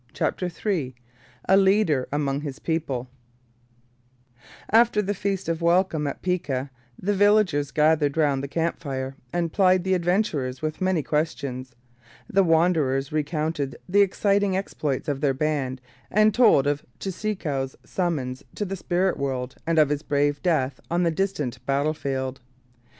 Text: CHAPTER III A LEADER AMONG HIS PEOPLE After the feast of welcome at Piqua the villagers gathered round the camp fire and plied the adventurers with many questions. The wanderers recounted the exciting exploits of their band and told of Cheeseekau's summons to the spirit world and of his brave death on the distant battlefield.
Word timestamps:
CHAPTER 0.13 0.47
III 0.49 0.95
A 1.47 1.55
LEADER 1.55 2.07
AMONG 2.11 2.41
HIS 2.41 2.57
PEOPLE 2.57 3.07
After 4.71 4.99
the 4.99 5.13
feast 5.13 5.47
of 5.47 5.61
welcome 5.61 6.07
at 6.07 6.23
Piqua 6.23 6.71
the 6.99 7.13
villagers 7.13 7.69
gathered 7.69 8.17
round 8.17 8.41
the 8.41 8.47
camp 8.47 8.79
fire 8.79 9.15
and 9.31 9.53
plied 9.53 9.83
the 9.83 9.93
adventurers 9.93 10.59
with 10.59 10.81
many 10.81 11.03
questions. 11.03 11.75
The 12.27 12.41
wanderers 12.43 13.11
recounted 13.11 13.75
the 13.87 14.01
exciting 14.01 14.57
exploits 14.57 15.07
of 15.07 15.21
their 15.21 15.35
band 15.35 15.81
and 16.09 16.33
told 16.33 16.65
of 16.65 16.83
Cheeseekau's 16.99 17.75
summons 17.85 18.43
to 18.55 18.65
the 18.65 18.75
spirit 18.75 19.17
world 19.19 19.53
and 19.67 19.77
of 19.77 19.89
his 19.89 20.01
brave 20.01 20.41
death 20.41 20.79
on 20.89 21.03
the 21.03 21.11
distant 21.11 21.63
battlefield. 21.67 22.41